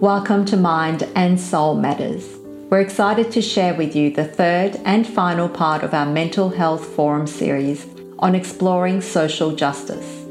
Welcome 0.00 0.44
to 0.44 0.56
Mind 0.56 1.02
and 1.16 1.40
Soul 1.40 1.74
Matters. 1.74 2.36
We're 2.70 2.82
excited 2.82 3.32
to 3.32 3.42
share 3.42 3.74
with 3.74 3.96
you 3.96 4.12
the 4.12 4.24
third 4.24 4.76
and 4.84 5.04
final 5.04 5.48
part 5.48 5.82
of 5.82 5.92
our 5.92 6.06
Mental 6.06 6.50
Health 6.50 6.86
Forum 6.94 7.26
series 7.26 7.84
on 8.20 8.36
exploring 8.36 9.00
social 9.00 9.56
justice. 9.56 10.24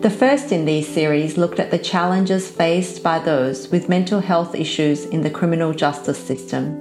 The 0.00 0.10
first 0.10 0.50
in 0.50 0.64
these 0.64 0.88
series 0.88 1.38
looked 1.38 1.60
at 1.60 1.70
the 1.70 1.78
challenges 1.78 2.50
faced 2.50 3.04
by 3.04 3.20
those 3.20 3.68
with 3.68 3.88
mental 3.88 4.18
health 4.18 4.56
issues 4.56 5.04
in 5.04 5.22
the 5.22 5.30
criminal 5.30 5.72
justice 5.72 6.18
system. 6.18 6.74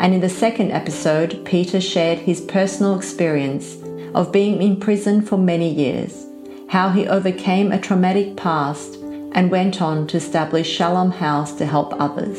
And 0.00 0.12
in 0.12 0.20
the 0.20 0.28
second 0.28 0.72
episode, 0.72 1.44
Peter 1.44 1.80
shared 1.80 2.18
his 2.18 2.40
personal 2.40 2.96
experience 2.96 3.76
of 4.12 4.32
being 4.32 4.60
in 4.60 4.80
prison 4.80 5.22
for 5.22 5.38
many 5.38 5.72
years, 5.72 6.26
how 6.68 6.90
he 6.90 7.06
overcame 7.06 7.70
a 7.70 7.80
traumatic 7.80 8.36
past 8.36 8.99
and 9.32 9.50
went 9.50 9.80
on 9.80 10.06
to 10.08 10.16
establish 10.16 10.68
Shalom 10.68 11.10
House 11.10 11.52
to 11.54 11.66
help 11.66 11.92
others. 12.00 12.38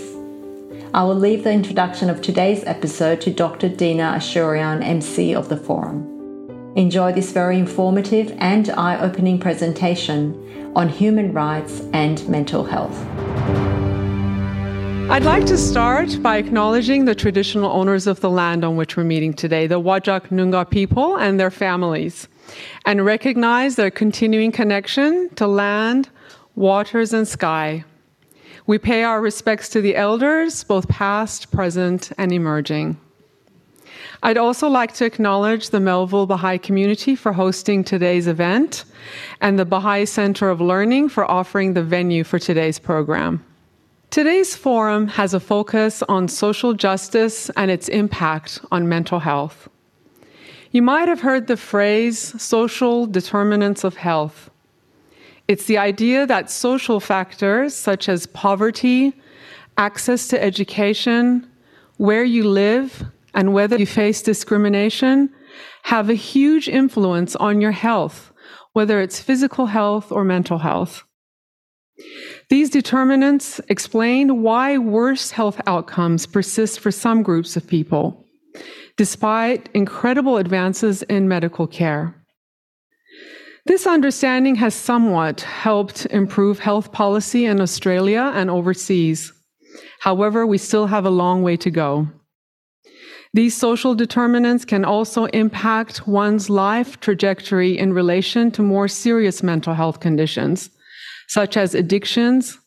I 0.94 1.04
will 1.04 1.16
leave 1.16 1.44
the 1.44 1.52
introduction 1.52 2.09
of 2.09 2.22
today's 2.22 2.63
episode 2.66 3.22
to 3.22 3.32
Dr. 3.32 3.70
Dina 3.70 4.13
Ashurian, 4.18 4.84
MC 4.84 5.34
of 5.34 5.48
the 5.48 5.58
Forum. 5.58 6.08
Enjoy 6.76 7.12
this 7.12 7.32
very 7.32 7.58
informative 7.58 8.35
and 8.40 8.70
eye 8.72 8.99
opening 8.99 9.40
presentation 9.40 10.73
on 10.76 10.90
human 10.90 11.34
rights 11.34 11.82
and 11.94 12.27
mental 12.27 12.63
health. 12.63 12.98
I'd 15.10 15.23
like 15.23 15.46
to 15.48 15.58
start 15.58 16.21
by 16.23 16.38
acknowledging 16.38 17.04
the 17.04 17.13
traditional 17.16 17.70
owners 17.70 18.08
of 18.08 18.21
the 18.21 18.30
land 18.30 18.63
on 18.63 18.77
which 18.77 18.96
we're 18.96 19.04
meeting 19.04 19.34
today, 19.34 19.68
the 19.68 19.82
Whadjuk 19.82 20.30
Noongar 20.30 20.70
people 20.70 21.18
and 21.18 21.38
their 21.38 21.52
families, 21.52 22.30
and 22.85 23.04
recognize 23.04 23.76
their 23.76 23.91
continuing 23.91 24.54
connection 24.54 25.30
to 25.35 25.48
land, 25.48 26.10
waters, 26.55 27.14
and 27.14 27.28
sky. 27.28 27.84
We 28.68 28.78
pay 28.78 29.04
our 29.04 29.22
respects 29.22 29.70
to 29.70 29.82
the 29.82 29.96
elders, 29.96 30.64
both 30.64 30.88
past, 30.88 31.52
present, 31.52 32.12
and 32.18 32.32
emerging. 32.32 32.98
I'd 34.24 34.38
also 34.38 34.68
like 34.68 34.93
to 34.96 35.05
acknowledge 35.05 35.70
the 35.71 35.80
Melville 35.80 36.27
Baha'i 36.27 36.60
community 36.60 37.16
for 37.16 37.34
hosting 37.34 37.84
today's 37.84 38.27
event 38.27 38.85
and 39.41 39.58
the 39.58 39.66
Baha'i 39.66 40.05
Center 40.05 40.49
of 40.49 40.62
Learning 40.62 41.10
for 41.10 41.26
offering 41.26 41.74
the 41.74 41.82
venue 41.82 42.24
for 42.24 42.38
today's 42.38 42.77
program. 42.77 43.43
Today's 44.12 44.55
forum 44.55 45.08
has 45.08 45.34
a 45.34 45.40
focus 45.40 46.04
on 46.04 46.27
social 46.27 46.74
justice 46.74 47.49
and 47.58 47.71
its 47.71 47.88
impact 47.88 48.60
on 48.71 48.88
mental 48.88 49.20
health. 49.20 49.68
You 50.71 50.84
might 50.84 51.08
have 51.08 51.21
heard 51.21 51.48
the 51.48 51.58
phrase 51.58 52.20
social 52.40 53.08
determinants 53.08 53.84
of 53.84 53.96
health. 53.96 54.51
It's 55.47 55.65
the 55.65 55.77
idea 55.77 56.25
that 56.27 56.49
social 56.49 56.99
factors 56.99 57.73
such 57.73 58.07
as 58.07 58.25
poverty, 58.27 59.13
access 59.77 60.27
to 60.29 60.41
education, 60.41 61.47
where 61.97 62.23
you 62.23 62.47
live, 62.47 63.03
and 63.34 63.53
whether 63.53 63.77
you 63.77 63.85
face 63.85 64.22
discrimination 64.22 65.29
have 65.84 66.09
a 66.09 66.13
huge 66.13 66.67
influence 66.67 67.35
on 67.35 67.62
your 67.62 67.72
health, 67.72 68.31
whether 68.73 69.01
it's 69.01 69.19
physical 69.19 69.67
health 69.67 70.12
or 70.12 70.23
mental 70.23 70.59
health. 70.59 71.03
These 72.50 72.69
determinants 72.69 73.59
explain 73.69 74.41
why 74.41 74.78
worse 74.78 75.31
health 75.31 75.62
outcomes 75.67 76.25
persist 76.25 76.79
for 76.79 76.91
some 76.91 77.23
groups 77.23 77.56
of 77.56 77.67
people, 77.67 78.25
despite 78.97 79.69
incredible 79.73 80.38
advances 80.38 81.03
in 81.03 81.28
medical 81.28 81.67
care. 81.67 82.21
This 83.66 83.85
understanding 83.85 84.56
has 84.56 84.73
somewhat 84.73 85.41
helped 85.41 86.07
improve 86.07 86.59
health 86.59 86.91
policy 86.91 87.45
in 87.45 87.62
Australia 87.62 88.31
and 88.34 88.50
overseas. 88.50 89.31
However, 90.00 90.47
we 90.47 90.57
still 90.57 90.88
have 90.88 91.06
a 91.06 91.12
long 91.12 91.44
way 91.44 91.57
to 91.57 91.69
go. 91.69 92.07
These 93.34 93.56
social 93.56 93.95
determinants 93.95 94.66
can 94.66 94.84
also 94.84 95.25
impact 95.25 96.08
one's 96.08 96.50
life 96.50 97.00
trajectory 97.00 97.78
in 97.78 97.94
relation 97.94 98.52
to 98.52 98.62
more 98.62 98.88
serious 98.88 99.41
mental 99.41 99.74
health 99.74 100.00
conditions, 100.00 100.69
such 101.28 101.56
as 101.56 101.74
addictions 101.74 102.57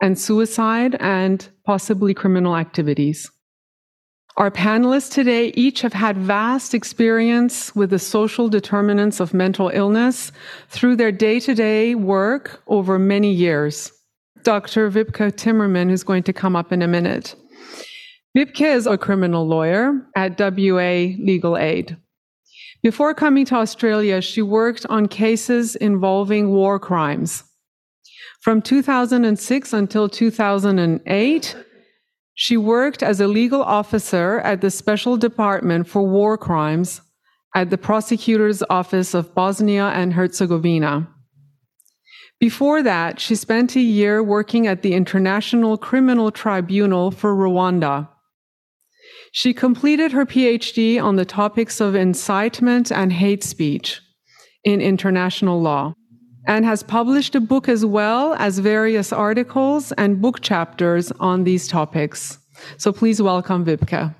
and 0.00 0.18
suicide 0.18 0.96
and 0.98 1.48
possibly 1.64 2.14
criminal 2.14 2.56
activities. 2.56 3.30
Our 4.38 4.50
panelists 4.50 5.12
today 5.12 5.52
each 5.54 5.82
have 5.82 5.92
had 5.92 6.16
vast 6.16 6.72
experience 6.72 7.76
with 7.76 7.90
the 7.90 7.98
social 7.98 8.48
determinants 8.48 9.20
of 9.20 9.34
mental 9.34 9.68
illness 9.68 10.32
through 10.70 10.96
their 10.96 11.12
day 11.12 11.38
to 11.40 11.54
day 11.54 11.94
work 11.94 12.62
over 12.66 12.98
many 12.98 13.30
years. 13.30 13.92
Dr. 14.42 14.90
Wibke 14.90 15.32
Timmerman, 15.32 15.90
who's 15.90 16.02
going 16.02 16.22
to 16.22 16.32
come 16.32 16.56
up 16.56 16.72
in 16.72 16.80
a 16.80 16.88
minute. 16.88 17.34
Wibke 18.36 18.74
is 18.74 18.86
a 18.86 18.96
criminal 18.96 19.46
lawyer 19.46 20.00
at 20.16 20.40
WA 20.40 21.12
Legal 21.18 21.58
Aid. 21.58 21.98
Before 22.82 23.14
coming 23.14 23.44
to 23.46 23.56
Australia, 23.56 24.22
she 24.22 24.40
worked 24.40 24.86
on 24.86 25.08
cases 25.08 25.76
involving 25.76 26.48
war 26.48 26.80
crimes. 26.80 27.44
From 28.40 28.62
2006 28.62 29.72
until 29.74 30.08
2008, 30.08 31.56
she 32.34 32.56
worked 32.56 33.02
as 33.02 33.20
a 33.20 33.26
legal 33.26 33.62
officer 33.62 34.40
at 34.40 34.60
the 34.60 34.70
Special 34.70 35.16
Department 35.16 35.86
for 35.86 36.02
War 36.02 36.38
Crimes 36.38 37.00
at 37.54 37.70
the 37.70 37.78
Prosecutor's 37.78 38.62
Office 38.70 39.14
of 39.14 39.34
Bosnia 39.34 39.88
and 39.88 40.14
Herzegovina. 40.14 41.08
Before 42.40 42.82
that, 42.82 43.20
she 43.20 43.34
spent 43.34 43.76
a 43.76 43.80
year 43.80 44.22
working 44.22 44.66
at 44.66 44.82
the 44.82 44.94
International 44.94 45.76
Criminal 45.76 46.30
Tribunal 46.30 47.10
for 47.10 47.36
Rwanda. 47.36 48.08
She 49.30 49.54
completed 49.54 50.12
her 50.12 50.26
PhD 50.26 51.02
on 51.02 51.16
the 51.16 51.24
topics 51.24 51.80
of 51.80 51.94
incitement 51.94 52.90
and 52.90 53.12
hate 53.12 53.44
speech 53.44 54.00
in 54.64 54.80
international 54.80 55.60
law 55.60 55.94
and 56.46 56.64
has 56.64 56.82
published 56.82 57.34
a 57.34 57.40
book 57.40 57.68
as 57.68 57.84
well 57.84 58.34
as 58.34 58.58
various 58.58 59.12
articles 59.12 59.92
and 59.92 60.20
book 60.20 60.40
chapters 60.40 61.12
on 61.20 61.44
these 61.44 61.68
topics. 61.68 62.38
So 62.78 62.92
please 62.92 63.20
welcome 63.22 63.64
Wibke. 63.64 64.14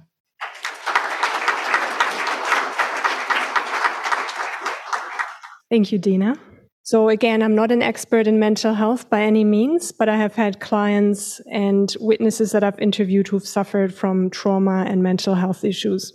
Thank 5.70 5.90
you, 5.90 5.98
Dina. 5.98 6.36
So 6.84 7.08
again, 7.08 7.42
I'm 7.42 7.54
not 7.54 7.70
an 7.70 7.80
expert 7.80 8.26
in 8.26 8.38
mental 8.38 8.74
health 8.74 9.08
by 9.08 9.22
any 9.22 9.44
means, 9.44 9.92
but 9.92 10.08
I 10.08 10.16
have 10.16 10.34
had 10.34 10.60
clients 10.60 11.40
and 11.50 11.94
witnesses 12.00 12.52
that 12.52 12.64
I've 12.64 12.78
interviewed 12.78 13.28
who've 13.28 13.46
suffered 13.46 13.94
from 13.94 14.28
trauma 14.30 14.84
and 14.86 15.02
mental 15.02 15.36
health 15.36 15.64
issues. 15.64 16.12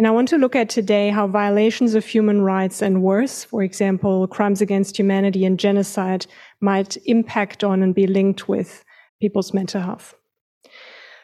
And 0.00 0.06
I 0.06 0.12
want 0.12 0.28
to 0.28 0.38
look 0.38 0.56
at 0.56 0.70
today 0.70 1.10
how 1.10 1.26
violations 1.26 1.94
of 1.94 2.06
human 2.06 2.40
rights 2.40 2.80
and 2.80 3.02
worse, 3.02 3.44
for 3.44 3.62
example, 3.62 4.26
crimes 4.26 4.62
against 4.62 4.98
humanity 4.98 5.44
and 5.44 5.60
genocide, 5.60 6.24
might 6.58 6.96
impact 7.04 7.62
on 7.62 7.82
and 7.82 7.94
be 7.94 8.06
linked 8.06 8.48
with 8.48 8.82
people's 9.20 9.52
mental 9.52 9.82
health. 9.82 10.14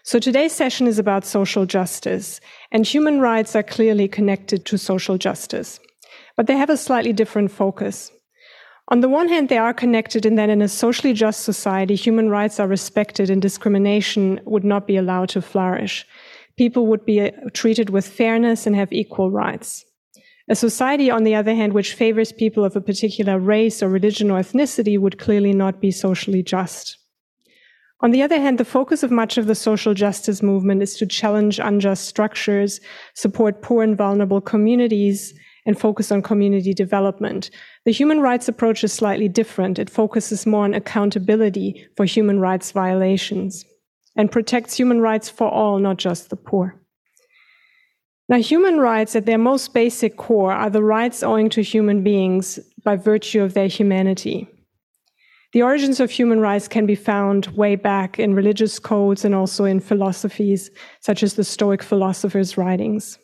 So 0.02 0.18
today's 0.18 0.52
session 0.52 0.86
is 0.86 0.98
about 0.98 1.24
social 1.24 1.64
justice, 1.64 2.38
and 2.70 2.86
human 2.86 3.18
rights 3.18 3.56
are 3.56 3.62
clearly 3.62 4.08
connected 4.08 4.66
to 4.66 4.76
social 4.76 5.16
justice, 5.16 5.80
but 6.36 6.46
they 6.46 6.58
have 6.58 6.68
a 6.68 6.76
slightly 6.76 7.14
different 7.14 7.52
focus. 7.52 8.12
On 8.88 9.00
the 9.00 9.08
one 9.08 9.30
hand, 9.30 9.48
they 9.48 9.56
are 9.56 9.72
connected 9.72 10.26
in 10.26 10.34
that 10.34 10.50
in 10.50 10.60
a 10.60 10.68
socially 10.68 11.14
just 11.14 11.44
society, 11.44 11.94
human 11.94 12.28
rights 12.28 12.60
are 12.60 12.68
respected 12.68 13.30
and 13.30 13.40
discrimination 13.40 14.38
would 14.44 14.64
not 14.64 14.86
be 14.86 14.98
allowed 14.98 15.30
to 15.30 15.40
flourish 15.40 16.06
people 16.56 16.86
would 16.86 17.04
be 17.04 17.20
uh, 17.20 17.30
treated 17.52 17.90
with 17.90 18.06
fairness 18.06 18.66
and 18.66 18.74
have 18.74 18.92
equal 18.92 19.30
rights. 19.30 19.84
A 20.48 20.54
society, 20.54 21.10
on 21.10 21.24
the 21.24 21.34
other 21.34 21.54
hand, 21.54 21.72
which 21.72 21.94
favors 21.94 22.32
people 22.32 22.64
of 22.64 22.76
a 22.76 22.80
particular 22.80 23.38
race 23.38 23.82
or 23.82 23.88
religion 23.88 24.30
or 24.30 24.40
ethnicity 24.40 24.98
would 24.98 25.18
clearly 25.18 25.52
not 25.52 25.80
be 25.80 25.90
socially 25.90 26.42
just. 26.42 26.98
On 28.00 28.10
the 28.10 28.22
other 28.22 28.38
hand, 28.38 28.58
the 28.58 28.64
focus 28.64 29.02
of 29.02 29.10
much 29.10 29.38
of 29.38 29.46
the 29.46 29.54
social 29.54 29.92
justice 29.94 30.42
movement 30.42 30.82
is 30.82 30.96
to 30.98 31.06
challenge 31.06 31.58
unjust 31.58 32.06
structures, 32.06 32.80
support 33.14 33.62
poor 33.62 33.82
and 33.82 33.96
vulnerable 33.96 34.40
communities, 34.40 35.34
and 35.64 35.80
focus 35.80 36.12
on 36.12 36.22
community 36.22 36.72
development. 36.72 37.50
The 37.84 37.92
human 37.92 38.20
rights 38.20 38.46
approach 38.46 38.84
is 38.84 38.92
slightly 38.92 39.28
different. 39.28 39.80
It 39.80 39.90
focuses 39.90 40.46
more 40.46 40.64
on 40.64 40.74
accountability 40.74 41.88
for 41.96 42.04
human 42.04 42.38
rights 42.38 42.70
violations 42.70 43.64
and 44.16 44.32
protects 44.32 44.76
human 44.76 45.00
rights 45.00 45.28
for 45.28 45.48
all, 45.48 45.78
not 45.78 45.98
just 45.98 46.30
the 46.30 46.36
poor. 46.36 46.80
Now, 48.28 48.38
human 48.38 48.78
rights 48.78 49.14
at 49.14 49.26
their 49.26 49.38
most 49.38 49.72
basic 49.72 50.16
core 50.16 50.52
are 50.52 50.70
the 50.70 50.82
rights 50.82 51.22
owing 51.22 51.48
to 51.50 51.62
human 51.62 52.02
beings 52.02 52.58
by 52.82 52.96
virtue 52.96 53.42
of 53.42 53.54
their 53.54 53.68
humanity. 53.68 54.48
The 55.52 55.62
origins 55.62 56.00
of 56.00 56.10
human 56.10 56.40
rights 56.40 56.66
can 56.66 56.86
be 56.86 56.96
found 56.96 57.46
way 57.48 57.76
back 57.76 58.18
in 58.18 58.34
religious 58.34 58.78
codes 58.78 59.24
and 59.24 59.34
also 59.34 59.64
in 59.64 59.78
philosophies, 59.80 60.70
such 61.00 61.22
as 61.22 61.34
the 61.34 61.44
Stoic 61.44 61.82
philosophers' 61.82 62.58
writings. 62.58 63.18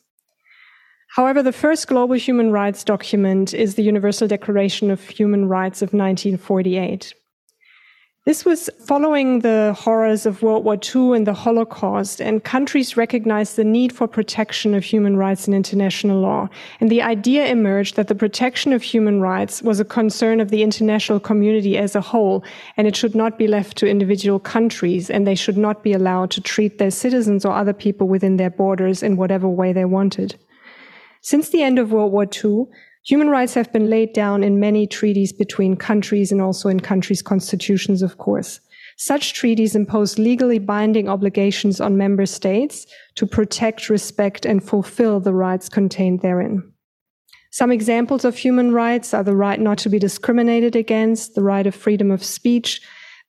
However, 1.16 1.42
the 1.42 1.52
first 1.52 1.88
global 1.88 2.14
human 2.14 2.52
rights 2.52 2.84
document 2.84 3.52
is 3.52 3.74
the 3.74 3.82
Universal 3.82 4.28
Declaration 4.28 4.90
of 4.90 5.06
Human 5.08 5.46
Rights 5.46 5.82
of 5.82 5.88
1948. 5.88 7.12
This 8.24 8.44
was 8.44 8.70
following 8.78 9.40
the 9.40 9.74
horrors 9.76 10.26
of 10.26 10.42
World 10.42 10.64
War 10.64 10.76
II 10.76 11.16
and 11.16 11.26
the 11.26 11.34
Holocaust, 11.34 12.20
and 12.20 12.44
countries 12.44 12.96
recognized 12.96 13.56
the 13.56 13.64
need 13.64 13.92
for 13.92 14.06
protection 14.06 14.76
of 14.76 14.84
human 14.84 15.16
rights 15.16 15.48
in 15.48 15.54
international 15.54 16.20
law. 16.20 16.48
And 16.78 16.88
the 16.88 17.02
idea 17.02 17.46
emerged 17.46 17.96
that 17.96 18.06
the 18.06 18.14
protection 18.14 18.72
of 18.72 18.80
human 18.80 19.20
rights 19.20 19.60
was 19.60 19.80
a 19.80 19.84
concern 19.84 20.38
of 20.38 20.50
the 20.50 20.62
international 20.62 21.18
community 21.18 21.76
as 21.76 21.96
a 21.96 22.00
whole, 22.00 22.44
and 22.76 22.86
it 22.86 22.94
should 22.94 23.16
not 23.16 23.38
be 23.38 23.48
left 23.48 23.76
to 23.78 23.88
individual 23.88 24.38
countries, 24.38 25.10
and 25.10 25.26
they 25.26 25.34
should 25.34 25.58
not 25.58 25.82
be 25.82 25.92
allowed 25.92 26.30
to 26.30 26.40
treat 26.40 26.78
their 26.78 26.92
citizens 26.92 27.44
or 27.44 27.52
other 27.52 27.72
people 27.72 28.06
within 28.06 28.36
their 28.36 28.50
borders 28.50 29.02
in 29.02 29.16
whatever 29.16 29.48
way 29.48 29.72
they 29.72 29.84
wanted. 29.84 30.36
Since 31.22 31.48
the 31.48 31.64
end 31.64 31.80
of 31.80 31.90
World 31.90 32.12
War 32.12 32.26
II, 32.26 32.66
Human 33.04 33.28
rights 33.28 33.54
have 33.54 33.72
been 33.72 33.90
laid 33.90 34.12
down 34.12 34.44
in 34.44 34.60
many 34.60 34.86
treaties 34.86 35.32
between 35.32 35.76
countries 35.76 36.30
and 36.30 36.40
also 36.40 36.68
in 36.68 36.78
countries' 36.78 37.22
constitutions, 37.22 38.00
of 38.00 38.18
course. 38.18 38.60
Such 38.96 39.34
treaties 39.34 39.74
impose 39.74 40.18
legally 40.18 40.60
binding 40.60 41.08
obligations 41.08 41.80
on 41.80 41.96
member 41.96 42.26
states 42.26 42.86
to 43.16 43.26
protect, 43.26 43.88
respect, 43.88 44.46
and 44.46 44.62
fulfill 44.62 45.18
the 45.18 45.34
rights 45.34 45.68
contained 45.68 46.20
therein. 46.20 46.72
Some 47.50 47.72
examples 47.72 48.24
of 48.24 48.36
human 48.36 48.72
rights 48.72 49.12
are 49.12 49.24
the 49.24 49.36
right 49.36 49.60
not 49.60 49.78
to 49.78 49.88
be 49.88 49.98
discriminated 49.98 50.76
against, 50.76 51.34
the 51.34 51.42
right 51.42 51.66
of 51.66 51.74
freedom 51.74 52.10
of 52.10 52.22
speech, 52.22 52.80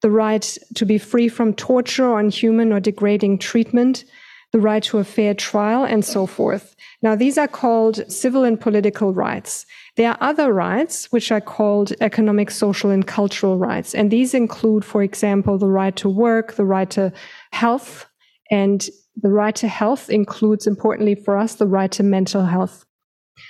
the 0.02 0.12
right 0.12 0.58
to 0.76 0.86
be 0.86 0.98
free 0.98 1.30
from 1.30 1.54
torture 1.54 2.08
or 2.08 2.20
inhuman 2.20 2.72
or 2.72 2.80
degrading 2.80 3.40
treatment, 3.40 4.06
the 4.54 4.60
right 4.60 4.84
to 4.84 5.00
a 5.00 5.04
fair 5.04 5.34
trial, 5.34 5.84
and 5.84 6.06
so 6.06 6.28
forth. 6.28 6.76
Now, 7.02 7.16
these 7.16 7.40
are 7.40 7.48
called 7.48 8.10
civil 8.10 8.44
and 8.44 8.62
political 8.62 9.12
rights. 9.12 9.66
There 9.98 10.12
are 10.12 10.18
other 10.22 10.54
rights, 10.54 11.12
which 11.12 11.32
are 11.32 11.42
called 11.42 11.92
economic, 12.02 12.52
social, 12.52 12.92
and 12.92 13.06
cultural 13.06 13.58
rights. 13.58 13.96
And 13.96 14.12
these 14.12 14.36
include, 14.36 14.86
for 14.86 15.02
example, 15.02 15.58
the 15.58 15.68
right 15.68 15.96
to 15.96 16.08
work, 16.08 16.54
the 16.54 16.66
right 16.66 16.90
to 16.92 17.12
health, 17.52 18.06
and 18.52 18.88
the 19.22 19.32
right 19.32 19.56
to 19.56 19.68
health 19.68 20.10
includes, 20.12 20.68
importantly 20.68 21.16
for 21.16 21.36
us, 21.36 21.56
the 21.56 21.68
right 21.68 21.92
to 21.92 22.04
mental 22.04 22.46
health. 22.46 22.86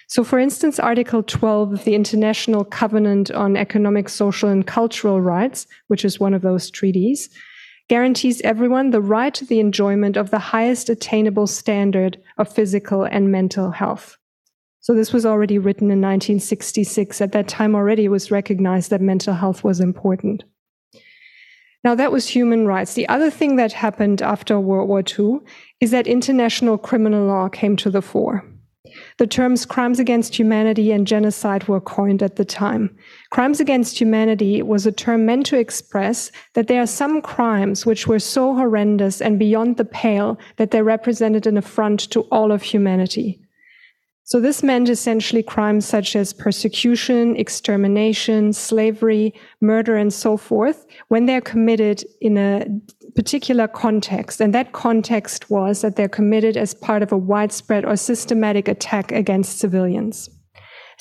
So, 0.08 0.24
for 0.24 0.40
instance, 0.40 0.80
Article 0.80 1.22
12 1.22 1.74
of 1.74 1.84
the 1.84 1.96
International 1.96 2.64
Covenant 2.64 3.30
on 3.32 3.58
Economic, 3.58 4.08
Social, 4.08 4.48
and 4.48 4.66
Cultural 4.66 5.20
Rights, 5.20 5.68
which 5.90 6.06
is 6.06 6.20
one 6.20 6.34
of 6.34 6.42
those 6.42 6.72
treaties, 6.72 7.30
guarantees 7.90 8.42
everyone 8.42 8.92
the 8.92 9.02
right 9.02 9.34
to 9.34 9.46
the 9.46 9.60
enjoyment 9.60 10.18
of 10.18 10.32
the 10.32 10.40
highest 10.40 10.90
attainable 10.90 11.48
standard 11.48 12.22
of 12.38 12.54
physical 12.54 13.04
and 13.04 13.32
mental 13.32 13.72
health. 13.72 14.18
So 14.80 14.94
this 14.94 15.14
was 15.14 15.26
already 15.26 15.58
written 15.58 15.86
in 15.86 16.02
1966. 16.02 17.22
At 17.22 17.32
that 17.32 17.48
time 17.48 17.76
already 17.76 18.06
it 18.06 18.10
was 18.10 18.32
recognized 18.32 18.90
that 18.90 19.02
mental 19.02 19.34
health 19.34 19.64
was 19.64 19.80
important. 19.80 20.44
Now 21.84 21.96
that 21.96 22.12
was 22.12 22.28
human 22.28 22.66
rights. 22.66 22.94
The 22.94 23.08
other 23.10 23.30
thing 23.30 23.58
that 23.58 23.74
happened 23.74 24.22
after 24.22 24.60
World 24.60 24.88
War 24.88 25.02
II 25.02 25.40
is 25.82 25.92
that 25.92 26.08
international 26.08 26.78
criminal 26.78 27.28
law 27.28 27.50
came 27.50 27.76
to 27.78 27.90
the 27.90 28.02
fore. 28.02 28.46
The 29.18 29.28
terms 29.28 29.66
crimes 29.66 30.00
against 30.00 30.38
humanity 30.38 30.92
and 30.92 31.06
genocide 31.06 31.68
were 31.68 31.82
coined 31.82 32.24
at 32.24 32.36
the 32.36 32.46
time. 32.46 32.96
Crimes 33.32 33.60
against 33.60 34.00
humanity 34.00 34.62
was 34.62 34.86
a 34.86 34.92
term 34.92 35.26
meant 35.26 35.46
to 35.48 35.60
express 35.60 36.32
that 36.54 36.68
there 36.68 36.82
are 36.82 36.88
some 36.88 37.22
crimes 37.22 37.86
which 37.86 38.08
were 38.08 38.20
so 38.20 38.56
horrendous 38.56 39.22
and 39.22 39.38
beyond 39.38 39.78
the 39.78 39.86
pale 39.86 40.40
that 40.58 40.72
they 40.72 40.82
represented 40.82 41.46
an 41.48 41.58
affront 41.58 42.00
to 42.12 42.22
all 42.32 42.52
of 42.52 42.62
humanity. 42.62 43.43
So 44.26 44.40
this 44.40 44.64
meant 44.64 44.88
essentially 44.88 45.44
crimes 45.44 45.86
such 45.86 46.16
as 46.16 46.32
persecution, 46.32 47.36
extermination, 47.36 48.54
slavery, 48.54 49.34
murder, 49.60 49.96
and 49.96 50.14
so 50.14 50.38
forth, 50.38 50.86
when 51.10 51.26
they're 51.26 51.42
committed 51.42 52.04
in 52.22 52.38
a 52.38 52.66
particular 53.16 53.68
context. 53.68 54.40
And 54.40 54.56
that 54.56 54.72
context 54.72 55.50
was 55.50 55.82
that 55.82 55.98
they're 55.98 56.08
committed 56.08 56.56
as 56.56 56.74
part 56.74 57.04
of 57.04 57.12
a 57.12 57.18
widespread 57.18 57.86
or 57.86 57.98
systematic 57.98 58.68
attack 58.68 59.12
against 59.12 59.60
civilians. 59.60 60.30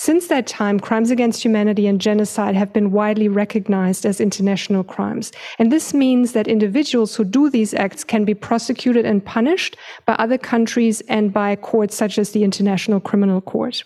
Since 0.02 0.26
that 0.26 0.48
time, 0.48 0.80
crimes 0.80 1.12
against 1.12 1.44
humanity 1.44 1.86
and 1.86 2.00
genocide 2.00 2.56
have 2.56 2.72
been 2.72 2.90
widely 2.90 3.28
recognized 3.28 4.04
as 4.04 4.20
international 4.20 4.82
crimes. 4.82 5.30
And 5.60 5.70
this 5.70 5.94
means 5.94 6.32
that 6.32 6.48
individuals 6.48 7.14
who 7.14 7.22
do 7.22 7.48
these 7.48 7.72
acts 7.72 8.02
can 8.02 8.24
be 8.24 8.34
prosecuted 8.34 9.06
and 9.06 9.24
punished 9.24 9.76
by 10.04 10.14
other 10.14 10.38
countries 10.38 11.02
and 11.02 11.32
by 11.32 11.54
courts 11.54 11.94
such 11.94 12.18
as 12.18 12.32
the 12.32 12.42
International 12.42 12.98
Criminal 12.98 13.40
Court. 13.40 13.84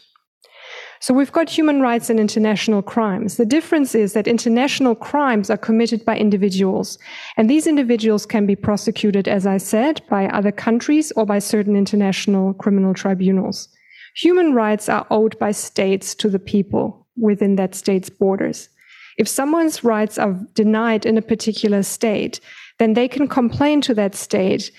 So 1.00 1.12
we've 1.12 1.32
got 1.32 1.50
human 1.50 1.82
rights 1.82 2.08
and 2.08 2.18
international 2.18 2.80
crimes. 2.80 3.36
The 3.36 3.44
difference 3.44 3.94
is 3.94 4.14
that 4.14 4.26
international 4.26 4.94
crimes 4.94 5.50
are 5.50 5.58
committed 5.58 6.02
by 6.06 6.16
individuals. 6.16 6.96
And 7.36 7.50
these 7.50 7.66
individuals 7.66 8.24
can 8.24 8.46
be 8.46 8.56
prosecuted, 8.56 9.28
as 9.28 9.46
I 9.46 9.58
said, 9.58 10.00
by 10.08 10.28
other 10.28 10.50
countries 10.50 11.12
or 11.14 11.26
by 11.26 11.40
certain 11.40 11.76
international 11.76 12.54
criminal 12.54 12.94
tribunals. 12.94 13.68
Human 14.16 14.54
rights 14.54 14.88
are 14.88 15.06
owed 15.10 15.38
by 15.38 15.52
states 15.52 16.14
to 16.16 16.28
the 16.28 16.38
people 16.38 17.06
within 17.16 17.56
that 17.56 17.74
state's 17.74 18.08
borders. 18.08 18.68
If 19.18 19.28
someone's 19.28 19.84
rights 19.84 20.18
are 20.18 20.38
denied 20.54 21.04
in 21.04 21.18
a 21.18 21.22
particular 21.22 21.82
state, 21.82 22.40
then 22.78 22.94
they 22.94 23.08
can 23.08 23.28
complain 23.28 23.80
to 23.82 23.94
that 23.94 24.14
state, 24.14 24.70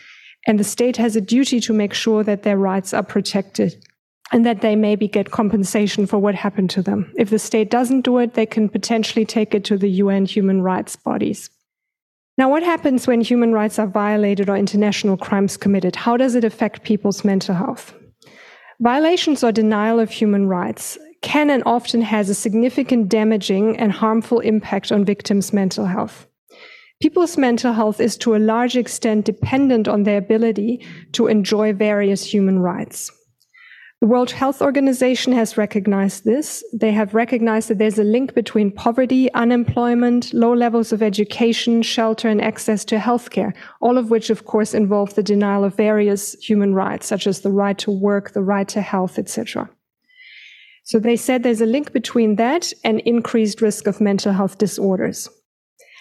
and 0.45 0.59
the 0.59 0.63
state 0.63 0.97
has 0.97 1.15
a 1.15 1.21
duty 1.21 1.59
to 1.61 1.73
make 1.73 1.93
sure 1.93 2.23
that 2.23 2.43
their 2.43 2.57
rights 2.57 2.93
are 2.93 3.03
protected 3.03 3.83
and 4.31 4.45
that 4.45 4.61
they 4.61 4.75
maybe 4.75 5.07
get 5.07 5.31
compensation 5.31 6.05
for 6.05 6.17
what 6.17 6.35
happened 6.35 6.69
to 6.71 6.81
them. 6.81 7.11
If 7.15 7.29
the 7.29 7.39
state 7.39 7.71
doesn't 7.71 8.01
do 8.01 8.17
it, 8.17 8.33
they 8.33 8.45
can 8.45 8.69
potentially 8.69 9.25
take 9.25 9.53
it 9.53 9.63
to 9.65 9.77
the 9.77 9.89
UN 9.89 10.25
human 10.25 10.61
rights 10.61 10.95
bodies. 10.95 11.49
Now, 12.37 12.49
what 12.49 12.61
happens 12.61 13.07
when 13.07 13.21
human 13.21 13.53
rights 13.53 13.79
are 13.79 13.87
violated 13.87 14.49
or 14.49 14.57
international 14.57 15.17
crimes 15.17 15.57
committed? 15.57 15.95
How 15.95 16.17
does 16.17 16.35
it 16.35 16.43
affect 16.43 16.83
people's 16.83 17.23
mental 17.23 17.55
health? 17.55 17.93
Violations 18.79 19.43
or 19.43 19.51
denial 19.51 19.99
of 19.99 20.11
human 20.11 20.47
rights 20.47 20.99
can 21.23 21.49
and 21.49 21.63
often 21.65 21.99
has 22.03 22.29
a 22.29 22.35
significant 22.35 23.09
damaging 23.09 23.75
and 23.77 23.91
harmful 23.91 24.39
impact 24.39 24.91
on 24.91 25.03
victims' 25.03 25.51
mental 25.51 25.85
health. 25.85 26.27
People's 27.01 27.39
mental 27.39 27.73
health 27.73 27.99
is 27.99 28.15
to 28.17 28.35
a 28.35 28.37
large 28.37 28.77
extent 28.77 29.25
dependent 29.25 29.87
on 29.87 30.03
their 30.03 30.19
ability 30.19 30.85
to 31.13 31.25
enjoy 31.25 31.73
various 31.73 32.23
human 32.23 32.59
rights. 32.59 33.11
The 33.99 34.05
World 34.05 34.29
Health 34.29 34.61
Organization 34.61 35.33
has 35.33 35.57
recognized 35.57 36.23
this. 36.23 36.63
They 36.71 36.91
have 36.91 37.15
recognized 37.15 37.67
that 37.69 37.79
there's 37.79 37.97
a 37.97 38.03
link 38.03 38.35
between 38.35 38.71
poverty, 38.71 39.33
unemployment, 39.33 40.31
low 40.35 40.53
levels 40.53 40.91
of 40.91 41.01
education, 41.01 41.81
shelter, 41.81 42.29
and 42.29 42.39
access 42.39 42.85
to 42.85 42.97
healthcare, 42.97 43.55
all 43.81 43.97
of 43.97 44.11
which, 44.11 44.29
of 44.29 44.45
course, 44.45 44.75
involve 44.75 45.15
the 45.15 45.23
denial 45.23 45.63
of 45.63 45.75
various 45.75 46.33
human 46.33 46.75
rights, 46.75 47.07
such 47.07 47.25
as 47.25 47.41
the 47.41 47.51
right 47.51 47.79
to 47.79 47.89
work, 47.89 48.33
the 48.33 48.43
right 48.43 48.67
to 48.67 48.81
health, 48.81 49.17
etc. 49.17 49.67
So 50.83 50.99
they 50.99 51.15
said 51.15 51.41
there's 51.41 51.61
a 51.61 51.65
link 51.65 51.91
between 51.91 52.35
that 52.35 52.71
and 52.83 52.99
increased 52.99 53.63
risk 53.63 53.87
of 53.87 53.99
mental 53.99 54.31
health 54.31 54.59
disorders. 54.59 55.27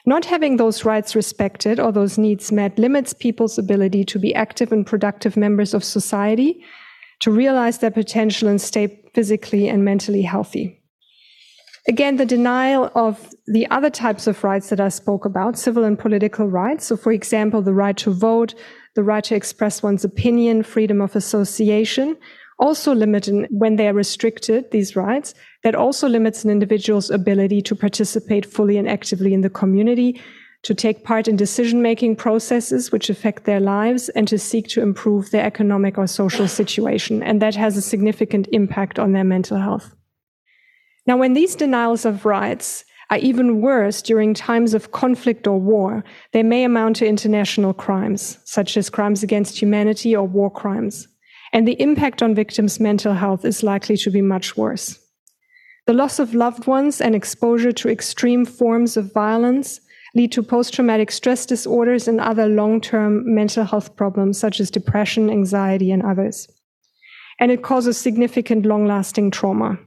Not 0.04 0.26
having 0.26 0.58
those 0.58 0.84
rights 0.84 1.16
respected 1.16 1.80
or 1.80 1.92
those 1.92 2.18
needs 2.18 2.52
met 2.52 2.78
limits 2.78 3.14
people's 3.14 3.56
ability 3.56 4.04
to 4.04 4.18
be 4.18 4.34
active 4.34 4.70
and 4.70 4.86
productive 4.86 5.34
members 5.34 5.72
of 5.72 5.82
society 5.82 6.62
to 7.20 7.30
realize 7.30 7.78
their 7.78 7.90
potential 7.90 8.48
and 8.48 8.60
stay 8.60 9.02
physically 9.14 9.68
and 9.68 9.84
mentally 9.84 10.22
healthy. 10.22 10.82
Again, 11.88 12.16
the 12.16 12.26
denial 12.26 12.90
of 12.96 13.32
the 13.46 13.68
other 13.70 13.90
types 13.90 14.26
of 14.26 14.42
rights 14.42 14.70
that 14.70 14.80
I 14.80 14.88
spoke 14.88 15.24
about, 15.24 15.56
civil 15.56 15.84
and 15.84 15.96
political 15.96 16.48
rights. 16.48 16.86
So, 16.86 16.96
for 16.96 17.12
example, 17.12 17.62
the 17.62 17.72
right 17.72 17.96
to 17.98 18.10
vote, 18.10 18.54
the 18.96 19.04
right 19.04 19.22
to 19.24 19.36
express 19.36 19.82
one's 19.82 20.04
opinion, 20.04 20.64
freedom 20.64 21.00
of 21.00 21.14
association, 21.14 22.16
also 22.58 22.92
limit 22.92 23.28
when 23.50 23.76
they 23.76 23.86
are 23.86 23.92
restricted, 23.92 24.70
these 24.72 24.96
rights, 24.96 25.34
that 25.62 25.74
also 25.74 26.08
limits 26.08 26.42
an 26.44 26.50
individual's 26.50 27.10
ability 27.10 27.62
to 27.62 27.76
participate 27.76 28.46
fully 28.46 28.78
and 28.78 28.88
actively 28.88 29.32
in 29.32 29.42
the 29.42 29.50
community, 29.50 30.20
to 30.66 30.74
take 30.74 31.04
part 31.04 31.28
in 31.28 31.36
decision 31.36 31.80
making 31.80 32.16
processes 32.16 32.90
which 32.90 33.08
affect 33.08 33.44
their 33.44 33.60
lives 33.60 34.08
and 34.10 34.26
to 34.26 34.36
seek 34.36 34.66
to 34.66 34.82
improve 34.82 35.30
their 35.30 35.44
economic 35.44 35.96
or 35.96 36.08
social 36.08 36.48
situation. 36.48 37.22
And 37.22 37.40
that 37.40 37.54
has 37.54 37.76
a 37.76 37.82
significant 37.82 38.48
impact 38.50 38.98
on 38.98 39.12
their 39.12 39.22
mental 39.22 39.58
health. 39.58 39.94
Now, 41.06 41.16
when 41.16 41.34
these 41.34 41.54
denials 41.54 42.04
of 42.04 42.26
rights 42.26 42.84
are 43.10 43.18
even 43.18 43.60
worse 43.60 44.02
during 44.02 44.34
times 44.34 44.74
of 44.74 44.90
conflict 44.90 45.46
or 45.46 45.60
war, 45.60 46.02
they 46.32 46.42
may 46.42 46.64
amount 46.64 46.96
to 46.96 47.06
international 47.06 47.72
crimes, 47.72 48.38
such 48.44 48.76
as 48.76 48.90
crimes 48.90 49.22
against 49.22 49.62
humanity 49.62 50.16
or 50.16 50.26
war 50.26 50.50
crimes. 50.50 51.06
And 51.52 51.68
the 51.68 51.80
impact 51.80 52.24
on 52.24 52.34
victims' 52.34 52.80
mental 52.80 53.14
health 53.14 53.44
is 53.44 53.62
likely 53.62 53.96
to 53.98 54.10
be 54.10 54.20
much 54.20 54.56
worse. 54.56 54.98
The 55.86 55.92
loss 55.92 56.18
of 56.18 56.34
loved 56.34 56.66
ones 56.66 57.00
and 57.00 57.14
exposure 57.14 57.70
to 57.70 57.88
extreme 57.88 58.44
forms 58.44 58.96
of 58.96 59.12
violence 59.12 59.80
lead 60.16 60.32
to 60.32 60.42
post 60.42 60.72
traumatic 60.72 61.12
stress 61.12 61.44
disorders 61.44 62.08
and 62.08 62.20
other 62.20 62.46
long 62.48 62.80
term 62.80 63.34
mental 63.34 63.64
health 63.64 63.94
problems 63.96 64.38
such 64.38 64.60
as 64.60 64.70
depression, 64.70 65.30
anxiety, 65.30 65.92
and 65.92 66.02
others. 66.02 66.48
And 67.38 67.52
it 67.52 67.62
causes 67.62 67.98
significant 67.98 68.64
long 68.64 68.86
lasting 68.86 69.30
trauma. 69.30 69.78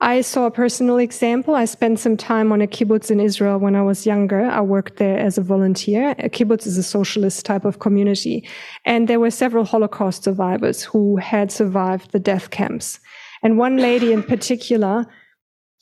I 0.00 0.20
saw 0.20 0.46
a 0.46 0.50
personal 0.50 0.98
example. 0.98 1.56
I 1.56 1.64
spent 1.64 1.98
some 1.98 2.16
time 2.16 2.52
on 2.52 2.60
a 2.60 2.68
kibbutz 2.68 3.10
in 3.10 3.18
Israel 3.18 3.58
when 3.58 3.74
I 3.74 3.82
was 3.82 4.06
younger. 4.06 4.42
I 4.44 4.60
worked 4.60 4.98
there 4.98 5.18
as 5.18 5.38
a 5.38 5.42
volunteer. 5.42 6.10
A 6.18 6.28
kibbutz 6.28 6.66
is 6.66 6.78
a 6.78 6.84
socialist 6.84 7.44
type 7.44 7.64
of 7.64 7.80
community. 7.80 8.46
And 8.84 9.08
there 9.08 9.18
were 9.18 9.32
several 9.32 9.64
Holocaust 9.64 10.22
survivors 10.24 10.84
who 10.84 11.16
had 11.16 11.50
survived 11.50 12.12
the 12.12 12.20
death 12.20 12.50
camps. 12.50 13.00
And 13.42 13.58
one 13.58 13.78
lady 13.78 14.12
in 14.12 14.22
particular 14.22 15.06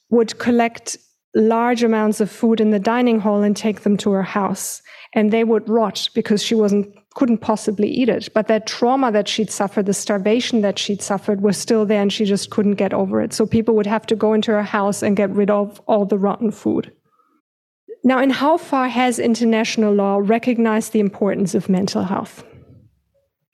would 0.09 0.39
collect 0.39 0.97
large 1.37 1.85
amounts 1.85 2.21
of 2.21 2.31
food 2.31 2.61
in 2.61 2.71
the 2.71 2.79
dining 2.79 3.21
hall 3.21 3.43
and 3.43 3.57
take 3.57 3.83
them 3.83 3.97
to 3.99 4.11
her 4.11 4.23
house. 4.23 4.83
And 5.13 5.31
they 5.31 5.45
would 5.45 5.69
rot 5.69 6.09
because 6.15 6.43
she 6.43 6.55
wasn't 6.55 6.95
couldn't 7.15 7.39
possibly 7.39 7.89
eat 7.89 8.11
it. 8.11 8.29
But 8.35 8.47
that 8.49 8.67
trauma 8.67 9.11
that 9.11 9.27
she'd 9.27 9.51
suffered, 9.51 9.87
the 9.87 9.95
starvation 9.95 10.61
that 10.61 10.79
she'd 10.79 11.01
suffered 11.01 11.41
was 11.41 11.57
still 11.57 11.87
there 11.87 12.03
and 12.03 12.13
she 12.13 12.27
just 12.27 12.51
couldn't 12.51 12.75
get 12.75 12.93
over 12.93 13.23
it. 13.23 13.33
So 13.33 13.47
people 13.47 13.75
would 13.77 13.87
have 13.87 14.07
to 14.09 14.15
go 14.15 14.35
into 14.35 14.53
her 14.53 14.63
house 14.63 15.03
and 15.03 15.17
get 15.17 15.31
rid 15.31 15.49
of 15.49 15.81
all 15.87 16.05
the 16.05 16.19
rotten 16.19 16.51
food. 16.51 16.93
Now, 18.05 18.21
in 18.21 18.29
how 18.29 18.59
far 18.59 18.89
has 18.89 19.19
international 19.19 19.95
law 19.95 20.19
recognized 20.23 20.93
the 20.93 21.01
importance 21.01 21.55
of 21.55 21.71
mental 21.71 22.05
health? 22.05 22.45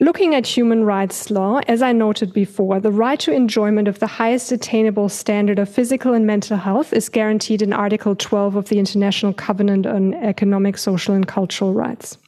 Looking 0.02 0.34
at 0.34 0.48
human 0.48 0.82
rights 0.82 1.30
law, 1.30 1.60
as 1.68 1.80
I 1.80 1.92
noted 1.92 2.32
before, 2.32 2.80
the 2.80 2.90
right 2.90 3.20
to 3.20 3.32
enjoyment 3.32 3.86
of 3.86 4.00
the 4.00 4.08
highest 4.08 4.50
attainable 4.50 5.08
standard 5.08 5.60
of 5.60 5.68
physical 5.68 6.12
and 6.12 6.26
mental 6.26 6.56
health 6.56 6.92
is 6.92 7.08
guaranteed 7.08 7.62
in 7.62 7.72
Article 7.72 8.16
12 8.16 8.56
of 8.56 8.68
the 8.68 8.80
International 8.80 9.32
Covenant 9.32 9.86
on 9.86 10.14
Economic, 10.14 10.76
Social, 10.76 11.14
and 11.14 11.28
Cultural 11.28 11.72
Rights. 11.72 12.18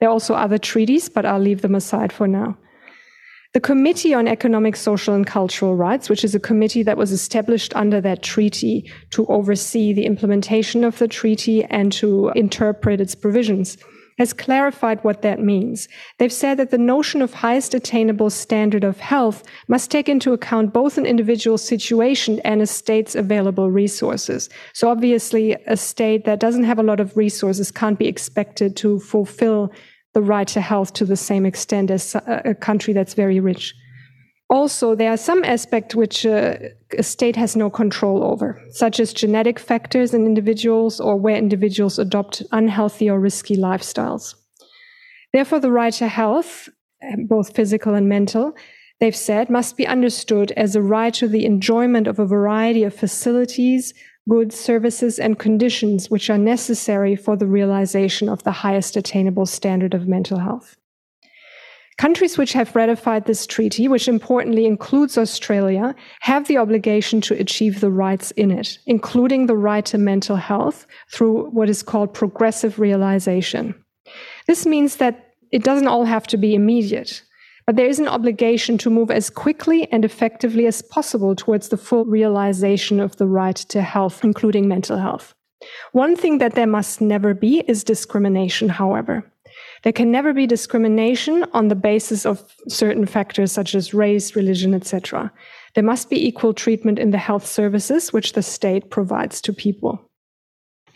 There 0.00 0.08
are 0.08 0.12
also 0.12 0.34
other 0.34 0.58
treaties, 0.58 1.08
but 1.08 1.24
I'll 1.24 1.38
leave 1.38 1.62
them 1.62 1.76
aside 1.76 2.12
for 2.12 2.26
now. 2.26 2.58
The 3.54 3.60
Committee 3.60 4.12
on 4.12 4.26
Economic, 4.26 4.74
Social, 4.74 5.14
and 5.14 5.24
Cultural 5.24 5.76
Rights, 5.76 6.10
which 6.10 6.24
is 6.24 6.34
a 6.34 6.40
committee 6.40 6.82
that 6.82 6.98
was 6.98 7.12
established 7.12 7.72
under 7.76 8.00
that 8.00 8.24
treaty 8.24 8.90
to 9.10 9.26
oversee 9.26 9.92
the 9.92 10.06
implementation 10.06 10.82
of 10.82 10.98
the 10.98 11.06
treaty 11.06 11.62
and 11.66 11.92
to 11.92 12.32
interpret 12.34 13.00
its 13.00 13.14
provisions, 13.14 13.78
has 14.18 14.32
clarified 14.32 15.02
what 15.02 15.22
that 15.22 15.40
means. 15.40 15.88
They've 16.18 16.32
said 16.32 16.58
that 16.58 16.70
the 16.70 16.78
notion 16.78 17.22
of 17.22 17.34
highest 17.34 17.74
attainable 17.74 18.30
standard 18.30 18.84
of 18.84 18.98
health 18.98 19.42
must 19.68 19.90
take 19.90 20.08
into 20.08 20.32
account 20.32 20.72
both 20.72 20.98
an 20.98 21.06
individual's 21.06 21.66
situation 21.66 22.40
and 22.40 22.62
a 22.62 22.66
state's 22.66 23.14
available 23.14 23.70
resources. 23.70 24.48
So 24.72 24.88
obviously, 24.88 25.52
a 25.66 25.76
state 25.76 26.24
that 26.24 26.40
doesn't 26.40 26.64
have 26.64 26.78
a 26.78 26.82
lot 26.82 27.00
of 27.00 27.16
resources 27.16 27.70
can't 27.70 27.98
be 27.98 28.08
expected 28.08 28.76
to 28.76 28.98
fulfill 29.00 29.72
the 30.14 30.22
right 30.22 30.48
to 30.48 30.62
health 30.62 30.94
to 30.94 31.04
the 31.04 31.16
same 31.16 31.44
extent 31.44 31.90
as 31.90 32.14
uh, 32.14 32.40
a 32.44 32.54
country 32.54 32.94
that's 32.94 33.12
very 33.12 33.38
rich. 33.38 33.74
Also, 34.48 34.94
there 34.94 35.10
are 35.10 35.16
some 35.16 35.42
aspects 35.42 35.94
which 35.94 36.24
uh, 36.24 36.56
a 36.96 37.02
state 37.02 37.34
has 37.34 37.56
no 37.56 37.68
control 37.68 38.22
over, 38.22 38.62
such 38.70 39.00
as 39.00 39.12
genetic 39.12 39.58
factors 39.58 40.14
in 40.14 40.24
individuals 40.24 41.00
or 41.00 41.16
where 41.16 41.36
individuals 41.36 41.98
adopt 41.98 42.42
unhealthy 42.52 43.10
or 43.10 43.18
risky 43.18 43.56
lifestyles. 43.56 44.36
Therefore, 45.32 45.58
the 45.58 45.72
right 45.72 45.92
to 45.94 46.06
health, 46.06 46.68
both 47.26 47.56
physical 47.56 47.94
and 47.94 48.08
mental, 48.08 48.56
they've 49.00 49.16
said, 49.16 49.50
must 49.50 49.76
be 49.76 49.86
understood 49.86 50.52
as 50.52 50.76
a 50.76 50.82
right 50.82 51.12
to 51.14 51.26
the 51.26 51.44
enjoyment 51.44 52.06
of 52.06 52.20
a 52.20 52.26
variety 52.26 52.84
of 52.84 52.94
facilities, 52.94 53.92
goods, 54.28 54.58
services, 54.58 55.18
and 55.18 55.40
conditions 55.40 56.08
which 56.08 56.30
are 56.30 56.38
necessary 56.38 57.16
for 57.16 57.36
the 57.36 57.46
realization 57.48 58.28
of 58.28 58.44
the 58.44 58.52
highest 58.52 58.96
attainable 58.96 59.46
standard 59.46 59.92
of 59.92 60.06
mental 60.06 60.38
health. 60.38 60.76
Countries 61.98 62.36
which 62.36 62.52
have 62.52 62.76
ratified 62.76 63.24
this 63.24 63.46
treaty, 63.46 63.88
which 63.88 64.06
importantly 64.06 64.66
includes 64.66 65.16
Australia, 65.16 65.94
have 66.20 66.46
the 66.46 66.58
obligation 66.58 67.22
to 67.22 67.40
achieve 67.40 67.80
the 67.80 67.90
rights 67.90 68.32
in 68.32 68.50
it, 68.50 68.78
including 68.86 69.46
the 69.46 69.56
right 69.56 69.84
to 69.86 69.96
mental 69.96 70.36
health 70.36 70.86
through 71.10 71.46
what 71.50 71.70
is 71.70 71.82
called 71.82 72.12
progressive 72.12 72.78
realization. 72.78 73.74
This 74.46 74.66
means 74.66 74.96
that 74.96 75.34
it 75.52 75.64
doesn't 75.64 75.88
all 75.88 76.04
have 76.04 76.26
to 76.26 76.36
be 76.36 76.54
immediate, 76.54 77.22
but 77.66 77.76
there 77.76 77.86
is 77.86 77.98
an 77.98 78.08
obligation 78.08 78.76
to 78.78 78.90
move 78.90 79.10
as 79.10 79.30
quickly 79.30 79.90
and 79.90 80.04
effectively 80.04 80.66
as 80.66 80.82
possible 80.82 81.34
towards 81.34 81.70
the 81.70 81.78
full 81.78 82.04
realization 82.04 83.00
of 83.00 83.16
the 83.16 83.26
right 83.26 83.56
to 83.56 83.80
health, 83.80 84.22
including 84.22 84.68
mental 84.68 84.98
health. 84.98 85.34
One 85.92 86.14
thing 86.14 86.38
that 86.38 86.54
there 86.54 86.66
must 86.66 87.00
never 87.00 87.32
be 87.32 87.60
is 87.66 87.82
discrimination, 87.82 88.68
however. 88.68 89.24
There 89.82 89.92
can 89.92 90.10
never 90.10 90.32
be 90.32 90.46
discrimination 90.46 91.44
on 91.52 91.68
the 91.68 91.74
basis 91.74 92.26
of 92.26 92.42
certain 92.68 93.06
factors 93.06 93.52
such 93.52 93.74
as 93.74 93.94
race, 93.94 94.36
religion, 94.36 94.74
etc. 94.74 95.32
There 95.74 95.84
must 95.84 96.10
be 96.10 96.26
equal 96.26 96.54
treatment 96.54 96.98
in 96.98 97.10
the 97.10 97.18
health 97.18 97.46
services 97.46 98.12
which 98.12 98.32
the 98.32 98.42
state 98.42 98.90
provides 98.90 99.40
to 99.42 99.52
people. 99.52 100.06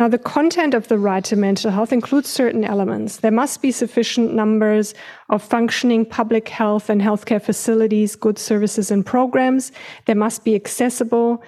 Now, 0.01 0.09
the 0.09 0.19
content 0.19 0.73
of 0.73 0.89
the 0.89 0.99
right 0.99 1.23
to 1.25 1.37
mental 1.37 1.71
health 1.71 1.93
includes 1.93 2.31
certain 2.31 2.65
elements. 2.65 3.19
There 3.19 3.31
must 3.31 3.61
be 3.61 3.71
sufficient 3.71 4.33
numbers 4.33 4.95
of 5.29 5.43
functioning 5.43 6.07
public 6.07 6.49
health 6.49 6.89
and 6.89 7.03
healthcare 7.03 7.43
facilities, 7.43 8.17
good 8.17 8.39
services, 8.39 8.91
and 8.91 9.05
programs. 9.05 9.73
There 10.07 10.17
must 10.17 10.43
be 10.43 10.55
accessible 10.55 11.43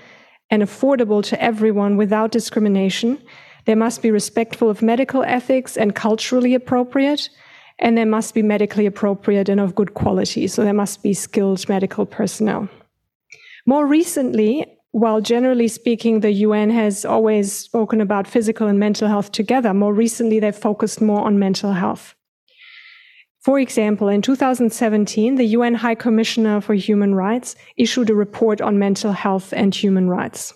and 0.51 0.63
affordable 0.63 1.25
to 1.25 1.43
everyone 1.43 1.97
without 1.97 2.31
discrimination. 2.31 3.19
They 3.65 3.75
must 3.75 4.03
be 4.03 4.11
respectful 4.11 4.69
of 4.69 4.83
medical 4.83 5.23
ethics 5.23 5.77
and 5.77 5.95
culturally 5.95 6.55
appropriate, 6.55 7.29
and 7.79 7.97
they 7.97 8.05
must 8.05 8.35
be 8.35 8.43
medically 8.43 8.87
appropriate 8.87 9.49
and 9.49 9.61
of 9.61 9.75
good 9.75 9.95
quality. 9.95 10.47
So 10.47 10.65
there 10.65 10.75
must 10.75 11.03
be 11.03 11.15
skilled 11.15 11.69
medical 11.69 12.07
personnel. 12.07 12.69
More 13.67 13.87
recently, 13.87 14.67
while 14.91 15.21
generally 15.21 15.69
speaking, 15.69 16.21
the 16.21 16.33
UN 16.47 16.71
has 16.71 17.05
always 17.05 17.53
spoken 17.53 18.01
about 18.01 18.27
physical 18.27 18.67
and 18.67 18.79
mental 18.79 19.09
health 19.09 19.33
together, 19.33 19.73
more 19.73 19.95
recently 19.95 20.39
they've 20.39 20.55
focused 20.55 21.01
more 21.01 21.23
on 21.23 21.39
mental 21.39 21.73
health. 21.73 22.15
For 23.41 23.59
example, 23.59 24.09
in 24.09 24.23
2017, 24.23 25.35
the 25.35 25.47
UN 25.47 25.75
High 25.75 25.97
Commissioner 25.97 26.61
for 26.61 26.75
Human 26.75 27.15
Rights 27.15 27.57
issued 27.77 28.11
a 28.11 28.15
report 28.15 28.61
on 28.61 28.79
mental 28.79 29.13
health 29.13 29.53
and 29.53 29.75
human 29.75 30.09
rights. 30.09 30.55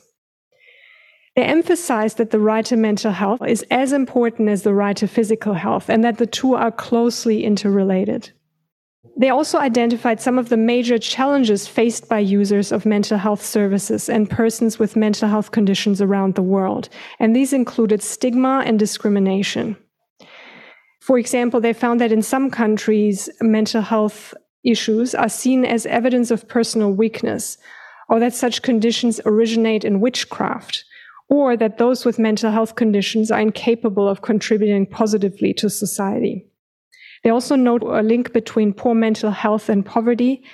They 1.37 1.45
emphasize 1.45 2.15
that 2.15 2.31
the 2.31 2.41
right 2.41 2.65
to 2.65 2.77
mental 2.77 3.13
health 3.13 3.47
is 3.47 3.63
as 3.71 3.93
important 3.93 4.49
as 4.49 4.63
the 4.63 4.73
right 4.73 4.97
to 4.97 5.07
physical 5.07 5.53
health 5.53 5.91
and 5.91 6.03
that 6.03 6.17
the 6.17 6.27
two 6.27 6.55
are 6.55 6.73
closely 6.73 7.45
interrelated. 7.45 8.31
They 9.19 9.29
also 9.29 9.59
identified 9.59 10.21
some 10.21 10.39
of 10.39 10.49
the 10.49 10.57
major 10.57 10.99
challenges 10.99 11.69
faced 11.69 12.09
by 12.09 12.21
users 12.21 12.73
of 12.73 12.87
mental 12.87 13.19
health 13.19 13.45
services 13.45 14.09
and 14.09 14.29
persons 14.29 14.79
with 14.79 14.97
mental 14.97 15.29
health 15.29 15.51
conditions 15.51 16.01
around 16.01 16.35
the 16.35 16.43
world. 16.43 16.89
And 17.19 17.37
these 17.37 17.53
included 17.53 18.03
stigma 18.03 18.63
and 18.65 18.79
discrimination. 18.79 19.77
For 21.01 21.19
example, 21.19 21.61
they 21.61 21.73
found 21.75 22.01
that 22.01 22.13
in 22.13 22.23
some 22.23 22.51
countries, 22.51 23.29
mental 23.41 23.83
health 23.83 24.35
issues 24.65 25.15
are 25.15 25.29
seen 25.29 25.65
as 25.65 25.87
evidence 25.87 26.31
of 26.31 26.49
personal 26.49 26.93
weakness, 26.93 27.59
or 28.09 28.19
that 28.21 28.35
such 28.35 28.63
conditions 28.63 29.21
originate 29.25 29.85
in 29.85 30.01
witchcraft, 30.01 30.85
or 31.29 31.57
that 31.57 31.79
those 31.79 32.05
with 32.05 32.19
mental 32.19 32.51
health 32.51 32.77
conditions 32.77 33.31
are 33.31 33.41
incapable 33.41 34.09
of 34.09 34.23
contributing 34.23 34.87
positively 34.87 35.53
to 35.55 35.69
society. 35.69 36.47
They 37.25 37.31
also 37.31 37.57
note 37.57 37.83
a 37.83 38.03
link 38.03 38.33
between 38.33 38.73
poor 38.73 38.95
mental 38.95 39.31
health 39.31 39.69
and 39.69 39.85
poverty, 39.85 40.45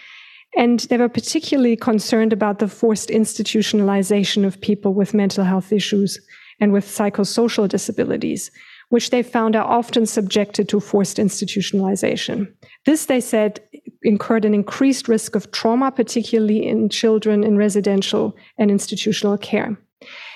and 0.56 0.80
they 0.80 0.96
were 0.96 1.08
particularly 1.08 1.76
concerned 1.76 2.32
about 2.32 2.58
the 2.58 2.68
forced 2.68 3.08
institutionalization 3.08 4.44
of 4.46 4.60
people 4.60 4.94
with 4.94 5.14
mental 5.14 5.44
health 5.44 5.72
issues 5.72 6.18
and 6.60 6.72
with 6.72 6.84
psychosocial 6.86 7.68
disabilities, 7.68 8.50
which 8.90 9.10
they 9.10 9.22
found 9.22 9.56
are 9.56 9.64
often 9.64 10.06
subjected 10.06 10.68
to 10.68 10.80
forced 10.80 11.16
institutionalization. 11.16 12.50
This, 12.84 13.06
they 13.06 13.20
said, 13.20 13.60
incurred 14.02 14.44
an 14.44 14.54
increased 14.54 15.08
risk 15.08 15.34
of 15.34 15.50
trauma, 15.50 15.90
particularly 15.90 16.66
in 16.66 16.88
children 16.88 17.44
in 17.44 17.56
residential 17.56 18.36
and 18.58 18.70
institutional 18.70 19.38
care. 19.38 19.76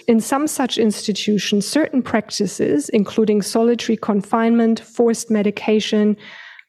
In 0.06 0.20
some 0.20 0.46
such 0.46 0.78
institutions, 0.78 1.66
certain 1.66 2.00
practices, 2.00 2.88
including 2.90 3.42
solitary 3.42 3.96
confinement, 3.96 4.78
forced 4.78 5.30
medication, 5.30 6.16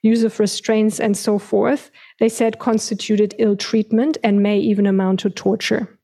use 0.02 0.24
of 0.24 0.40
restraints, 0.40 1.00
and 1.00 1.16
so 1.16 1.38
forth, 1.38 1.92
they 2.20 2.30
said 2.30 2.58
constituted 2.58 3.36
ill 3.38 3.56
treatment 3.56 4.18
and 4.24 4.42
may 4.42 4.58
even 4.58 4.88
amount 4.88 5.20
to 5.22 5.30
torture. 5.30 5.97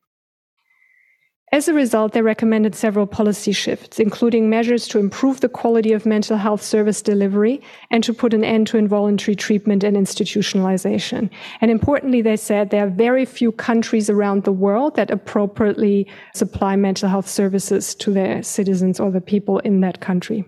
As 1.54 1.68
a 1.68 1.74
result, 1.74 2.14
they 2.14 2.24
recommended 2.24 2.74
several 2.74 3.06
policy 3.06 3.52
shifts, 3.52 4.00
including 4.00 4.50
measures 4.50 4.88
to 4.88 4.98
improve 4.98 5.40
the 5.40 5.48
quality 5.48 5.94
of 5.94 6.04
mental 6.04 6.36
health 6.36 6.64
service 6.64 7.00
delivery 7.00 7.62
and 7.92 8.04
to 8.04 8.12
put 8.12 8.34
an 8.34 8.44
end 8.44 8.66
to 8.68 8.78
involuntary 8.78 9.36
treatment 9.36 9.84
and 9.84 9.96
institutionalization. 9.96 11.30
And 11.62 11.70
importantly, 11.70 12.24
they 12.24 12.38
said 12.38 12.72
there 12.72 12.88
are 12.88 12.90
very 12.90 13.24
few 13.24 13.52
countries 13.52 14.10
around 14.10 14.46
the 14.46 14.52
world 14.52 14.96
that 14.96 15.12
appropriately 15.12 16.08
supply 16.34 16.76
mental 16.76 17.08
health 17.08 17.30
services 17.30 17.94
to 17.96 18.10
their 18.10 18.42
citizens 18.42 19.00
or 19.00 19.12
the 19.12 19.22
people 19.22 19.60
in 19.60 19.82
that 19.82 20.02
country. 20.02 20.44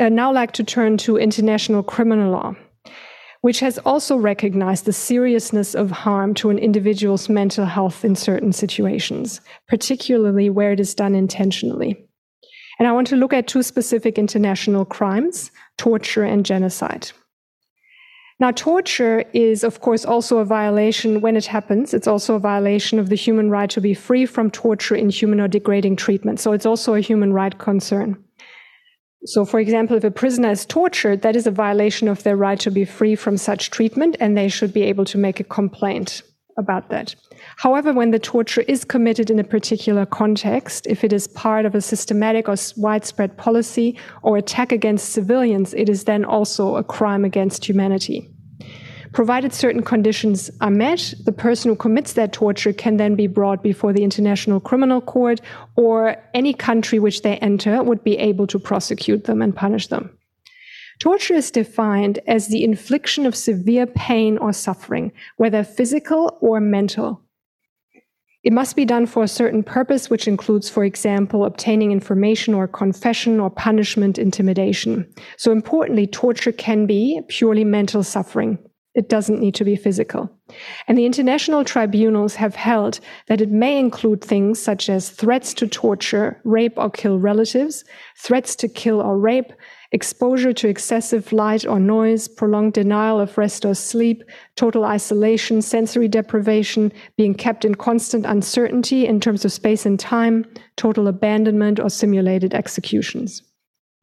I'd 0.00 0.12
now 0.12 0.32
like 0.32 0.50
to 0.54 0.64
turn 0.64 0.96
to 0.98 1.18
international 1.18 1.84
criminal 1.84 2.32
law. 2.32 2.56
Which 3.42 3.60
has 3.60 3.78
also 3.78 4.16
recognized 4.16 4.84
the 4.84 4.92
seriousness 4.92 5.74
of 5.74 5.90
harm 5.90 6.32
to 6.32 6.48
an 6.48 6.58
individual's 6.58 7.28
mental 7.28 7.66
health 7.66 8.04
in 8.04 8.16
certain 8.16 8.52
situations, 8.52 9.40
particularly 9.68 10.48
where 10.48 10.72
it 10.72 10.80
is 10.80 10.94
done 10.94 11.14
intentionally. 11.14 12.08
And 12.78 12.88
I 12.88 12.92
want 12.92 13.08
to 13.08 13.16
look 13.16 13.32
at 13.32 13.48
two 13.48 13.62
specific 13.62 14.18
international 14.18 14.84
crimes 14.84 15.50
torture 15.76 16.24
and 16.24 16.46
genocide. 16.46 17.10
Now, 18.38 18.50
torture 18.50 19.24
is, 19.32 19.62
of 19.62 19.80
course, 19.80 20.04
also 20.04 20.38
a 20.38 20.44
violation 20.44 21.20
when 21.20 21.36
it 21.36 21.46
happens. 21.46 21.94
It's 21.94 22.08
also 22.08 22.34
a 22.34 22.40
violation 22.40 22.98
of 22.98 23.08
the 23.08 23.14
human 23.14 23.50
right 23.50 23.70
to 23.70 23.80
be 23.80 23.94
free 23.94 24.26
from 24.26 24.50
torture, 24.50 24.96
inhuman, 24.96 25.40
or 25.40 25.48
degrading 25.48 25.96
treatment. 25.96 26.40
So 26.40 26.52
it's 26.52 26.66
also 26.66 26.94
a 26.94 27.00
human 27.00 27.32
right 27.32 27.56
concern. 27.58 28.22
So, 29.24 29.44
for 29.44 29.60
example, 29.60 29.96
if 29.96 30.04
a 30.04 30.10
prisoner 30.10 30.50
is 30.50 30.66
tortured, 30.66 31.22
that 31.22 31.36
is 31.36 31.46
a 31.46 31.52
violation 31.52 32.08
of 32.08 32.22
their 32.24 32.36
right 32.36 32.58
to 32.60 32.70
be 32.70 32.84
free 32.84 33.14
from 33.14 33.36
such 33.36 33.70
treatment, 33.70 34.16
and 34.18 34.36
they 34.36 34.48
should 34.48 34.72
be 34.72 34.82
able 34.82 35.04
to 35.04 35.18
make 35.18 35.38
a 35.38 35.44
complaint 35.44 36.22
about 36.58 36.90
that. 36.90 37.14
However, 37.56 37.92
when 37.92 38.10
the 38.10 38.18
torture 38.18 38.62
is 38.62 38.84
committed 38.84 39.30
in 39.30 39.38
a 39.38 39.44
particular 39.44 40.04
context, 40.04 40.86
if 40.86 41.04
it 41.04 41.12
is 41.12 41.26
part 41.28 41.66
of 41.66 41.74
a 41.74 41.80
systematic 41.80 42.48
or 42.48 42.56
widespread 42.76 43.36
policy 43.38 43.96
or 44.22 44.36
attack 44.36 44.72
against 44.72 45.10
civilians, 45.10 45.72
it 45.74 45.88
is 45.88 46.04
then 46.04 46.24
also 46.24 46.76
a 46.76 46.84
crime 46.84 47.24
against 47.24 47.64
humanity. 47.64 48.28
Provided 49.12 49.52
certain 49.52 49.82
conditions 49.82 50.50
are 50.62 50.70
met, 50.70 51.12
the 51.24 51.32
person 51.32 51.70
who 51.70 51.76
commits 51.76 52.14
that 52.14 52.32
torture 52.32 52.72
can 52.72 52.96
then 52.96 53.14
be 53.14 53.26
brought 53.26 53.62
before 53.62 53.92
the 53.92 54.02
International 54.02 54.58
Criminal 54.58 55.02
Court 55.02 55.40
or 55.76 56.16
any 56.32 56.54
country 56.54 56.98
which 56.98 57.20
they 57.20 57.36
enter 57.38 57.82
would 57.82 58.02
be 58.02 58.16
able 58.16 58.46
to 58.46 58.58
prosecute 58.58 59.24
them 59.24 59.42
and 59.42 59.54
punish 59.54 59.88
them. 59.88 60.16
Torture 60.98 61.34
is 61.34 61.50
defined 61.50 62.20
as 62.26 62.48
the 62.48 62.64
infliction 62.64 63.26
of 63.26 63.36
severe 63.36 63.86
pain 63.86 64.38
or 64.38 64.52
suffering, 64.52 65.12
whether 65.36 65.62
physical 65.62 66.38
or 66.40 66.60
mental. 66.60 67.20
It 68.44 68.52
must 68.52 68.76
be 68.76 68.84
done 68.84 69.06
for 69.06 69.22
a 69.22 69.28
certain 69.28 69.62
purpose, 69.62 70.08
which 70.08 70.26
includes, 70.26 70.68
for 70.70 70.84
example, 70.84 71.44
obtaining 71.44 71.92
information 71.92 72.54
or 72.54 72.66
confession 72.66 73.40
or 73.40 73.50
punishment, 73.50 74.18
intimidation. 74.18 75.06
So 75.36 75.52
importantly, 75.52 76.06
torture 76.06 76.50
can 76.50 76.86
be 76.86 77.20
purely 77.28 77.64
mental 77.64 78.02
suffering. 78.02 78.58
It 78.94 79.08
doesn't 79.08 79.40
need 79.40 79.54
to 79.54 79.64
be 79.64 79.74
physical. 79.74 80.30
And 80.86 80.98
the 80.98 81.06
international 81.06 81.64
tribunals 81.64 82.34
have 82.34 82.54
held 82.54 83.00
that 83.28 83.40
it 83.40 83.50
may 83.50 83.78
include 83.78 84.22
things 84.22 84.60
such 84.60 84.90
as 84.90 85.08
threats 85.08 85.54
to 85.54 85.66
torture, 85.66 86.38
rape 86.44 86.74
or 86.76 86.90
kill 86.90 87.18
relatives, 87.18 87.84
threats 88.18 88.54
to 88.56 88.68
kill 88.68 89.00
or 89.00 89.18
rape, 89.18 89.52
exposure 89.92 90.52
to 90.52 90.68
excessive 90.68 91.32
light 91.32 91.66
or 91.66 91.80
noise, 91.80 92.28
prolonged 92.28 92.74
denial 92.74 93.18
of 93.18 93.38
rest 93.38 93.64
or 93.64 93.74
sleep, 93.74 94.22
total 94.56 94.84
isolation, 94.84 95.62
sensory 95.62 96.08
deprivation, 96.08 96.92
being 97.16 97.34
kept 97.34 97.64
in 97.64 97.74
constant 97.74 98.26
uncertainty 98.26 99.06
in 99.06 99.20
terms 99.20 99.44
of 99.44 99.52
space 99.52 99.86
and 99.86 99.98
time, 99.98 100.44
total 100.76 101.08
abandonment, 101.08 101.80
or 101.80 101.88
simulated 101.88 102.52
executions. 102.52 103.42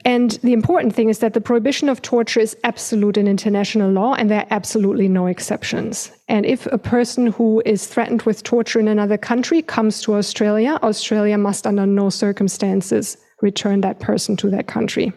And 0.05 0.31
the 0.43 0.53
important 0.53 0.95
thing 0.95 1.09
is 1.09 1.19
that 1.19 1.33
the 1.33 1.41
prohibition 1.41 1.89
of 1.89 2.01
torture 2.01 2.39
is 2.39 2.55
absolute 2.63 3.17
in 3.17 3.27
international 3.27 3.91
law, 3.91 4.13
and 4.13 4.31
there 4.31 4.39
are 4.39 4.47
absolutely 4.49 5.09
no 5.09 5.27
exceptions. 5.27 6.11
And 6.29 6.45
if 6.45 6.65
a 6.67 6.77
person 6.77 7.27
who 7.27 7.61
is 7.65 7.85
threatened 7.85 8.21
with 8.21 8.43
torture 8.43 8.79
in 8.79 8.87
another 8.87 9.17
country 9.17 9.61
comes 9.61 10.01
to 10.03 10.15
Australia, 10.15 10.79
Australia 10.83 11.37
must, 11.37 11.67
under 11.67 11.85
no 11.85 12.09
circumstances, 12.09 13.17
return 13.41 13.81
that 13.81 13.99
person 13.99 14.37
to 14.37 14.49
that 14.51 14.67
country. 14.67 15.11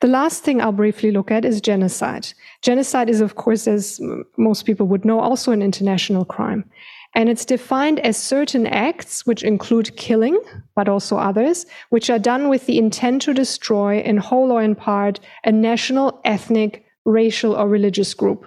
The 0.00 0.08
last 0.08 0.42
thing 0.42 0.60
I'll 0.60 0.72
briefly 0.72 1.12
look 1.12 1.30
at 1.30 1.44
is 1.44 1.60
genocide. 1.60 2.32
Genocide 2.60 3.08
is, 3.08 3.20
of 3.20 3.36
course, 3.36 3.68
as 3.68 4.00
most 4.36 4.64
people 4.64 4.86
would 4.88 5.04
know, 5.04 5.20
also 5.20 5.52
an 5.52 5.62
international 5.62 6.24
crime. 6.24 6.64
And 7.14 7.28
it's 7.28 7.44
defined 7.44 8.00
as 8.00 8.16
certain 8.16 8.66
acts, 8.66 9.26
which 9.26 9.42
include 9.42 9.96
killing, 9.96 10.40
but 10.74 10.88
also 10.88 11.18
others, 11.18 11.66
which 11.90 12.08
are 12.08 12.18
done 12.18 12.48
with 12.48 12.66
the 12.66 12.78
intent 12.78 13.22
to 13.22 13.34
destroy, 13.34 14.00
in 14.00 14.16
whole 14.16 14.50
or 14.50 14.62
in 14.62 14.74
part, 14.74 15.20
a 15.44 15.52
national, 15.52 16.20
ethnic, 16.24 16.86
racial, 17.04 17.54
or 17.54 17.68
religious 17.68 18.14
group. 18.14 18.46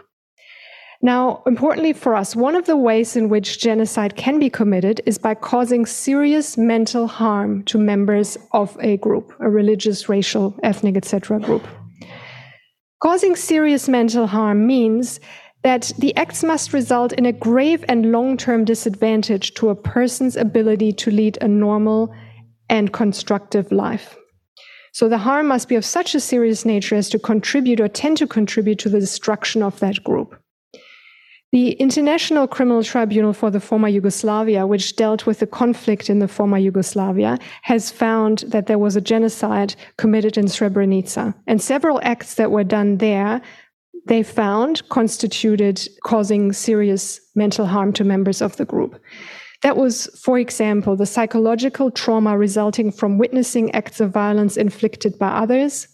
Now, 1.01 1.43
importantly 1.45 1.93
for 1.93 2.15
us, 2.15 2.35
one 2.35 2.55
of 2.55 2.65
the 2.65 2.77
ways 2.77 3.15
in 3.15 3.29
which 3.29 3.59
genocide 3.59 4.15
can 4.15 4.39
be 4.39 4.49
committed 4.49 5.01
is 5.05 5.19
by 5.19 5.35
causing 5.35 5.85
serious 5.85 6.57
mental 6.57 7.05
harm 7.05 7.63
to 7.65 7.77
members 7.77 8.37
of 8.53 8.75
a 8.81 8.97
group, 8.97 9.31
a 9.39 9.47
religious, 9.47 10.09
racial, 10.09 10.57
ethnic, 10.63 10.97
etc. 10.97 11.39
group. 11.39 11.67
Causing 13.03 13.35
serious 13.35 13.87
mental 13.87 14.25
harm 14.25 14.65
means 14.65 15.19
that 15.65 15.91
the 15.97 16.15
acts 16.15 16.43
must 16.43 16.73
result 16.73 17.11
in 17.13 17.25
a 17.25 17.31
grave 17.31 17.83
and 17.89 18.11
long 18.11 18.37
term 18.37 18.65
disadvantage 18.65 19.55
to 19.55 19.69
a 19.69 19.75
person's 19.75 20.37
ability 20.37 20.93
to 20.93 21.09
lead 21.09 21.39
a 21.41 21.47
normal 21.47 22.13
and 22.69 22.93
constructive 22.93 23.71
life. 23.71 24.15
So 24.93 25.09
the 25.09 25.17
harm 25.17 25.47
must 25.47 25.67
be 25.67 25.73
of 25.73 25.83
such 25.83 26.13
a 26.13 26.19
serious 26.19 26.65
nature 26.65 26.95
as 26.95 27.09
to 27.09 27.17
contribute 27.17 27.81
or 27.81 27.87
tend 27.87 28.17
to 28.17 28.27
contribute 28.27 28.77
to 28.77 28.89
the 28.89 28.99
destruction 28.99 29.63
of 29.63 29.79
that 29.79 30.03
group. 30.03 30.39
The 31.51 31.71
International 31.71 32.47
Criminal 32.47 32.83
Tribunal 32.83 33.33
for 33.33 33.49
the 33.49 33.59
former 33.59 33.87
Yugoslavia, 33.87 34.67
which 34.67 34.95
dealt 34.95 35.25
with 35.25 35.39
the 35.39 35.47
conflict 35.47 36.11
in 36.11 36.19
the 36.19 36.27
former 36.27 36.59
Yugoslavia, 36.59 37.39
has 37.63 37.89
found 37.89 38.39
that 38.49 38.67
there 38.67 38.77
was 38.77 38.95
a 38.95 39.01
genocide 39.01 39.75
committed 39.97 40.37
in 40.37 40.45
Srebrenica. 40.45 41.33
And 41.47 41.59
several 41.59 41.99
acts 42.03 42.35
that 42.35 42.51
were 42.51 42.63
done 42.63 42.97
there 42.97 43.41
they 44.05 44.23
found 44.23 44.87
constituted 44.89 45.87
causing 46.03 46.53
serious 46.53 47.19
mental 47.35 47.65
harm 47.65 47.91
to 47.93 48.03
members 48.03 48.41
of 48.41 48.55
the 48.57 48.65
group. 48.65 49.01
That 49.63 49.77
was, 49.77 50.07
for 50.21 50.37
example, 50.37 50.95
the 50.95 51.05
psychological 51.05 51.89
trauma 51.89 52.37
resulting 52.37 52.91
from 52.91 53.17
witnessing 53.17 53.71
acts 53.71 53.99
of 53.99 54.11
violence 54.11 54.57
inflicted 54.57 55.17
by 55.17 55.29
others, 55.29 55.87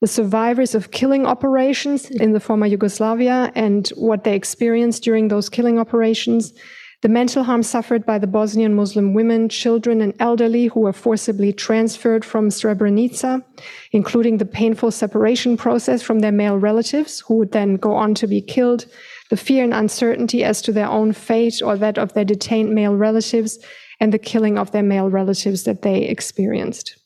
the 0.00 0.06
survivors 0.06 0.74
of 0.74 0.90
killing 0.90 1.26
operations 1.26 2.10
in 2.10 2.32
the 2.32 2.40
former 2.40 2.66
Yugoslavia 2.66 3.52
and 3.54 3.88
what 3.90 4.24
they 4.24 4.34
experienced 4.34 5.02
during 5.02 5.28
those 5.28 5.48
killing 5.48 5.78
operations, 5.78 6.52
the 7.00 7.08
mental 7.08 7.44
harm 7.44 7.62
suffered 7.62 8.04
by 8.04 8.18
the 8.18 8.26
Bosnian 8.26 8.74
Muslim 8.74 9.14
women, 9.14 9.48
children, 9.48 10.00
and 10.00 10.14
elderly 10.18 10.66
who 10.66 10.80
were 10.80 10.92
forcibly 10.92 11.52
transferred 11.52 12.24
from 12.24 12.48
Srebrenica, 12.48 13.44
including 13.92 14.38
the 14.38 14.44
painful 14.44 14.90
separation 14.90 15.56
process 15.56 16.02
from 16.02 16.18
their 16.18 16.32
male 16.32 16.58
relatives, 16.58 17.20
who 17.20 17.36
would 17.36 17.52
then 17.52 17.76
go 17.76 17.94
on 17.94 18.14
to 18.14 18.26
be 18.26 18.40
killed, 18.40 18.86
the 19.30 19.36
fear 19.36 19.62
and 19.62 19.72
uncertainty 19.72 20.42
as 20.42 20.60
to 20.62 20.72
their 20.72 20.88
own 20.88 21.12
fate 21.12 21.62
or 21.62 21.76
that 21.76 21.98
of 21.98 22.14
their 22.14 22.24
detained 22.24 22.74
male 22.74 22.96
relatives, 22.96 23.58
and 24.00 24.12
the 24.12 24.18
killing 24.18 24.58
of 24.58 24.72
their 24.72 24.82
male 24.82 25.08
relatives 25.08 25.62
that 25.64 25.82
they 25.82 26.02
experienced. 26.02 26.98